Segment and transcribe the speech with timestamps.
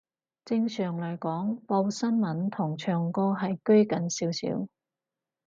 [0.45, 4.65] 正常嚟講，報新聞同唱歌係拘謹少少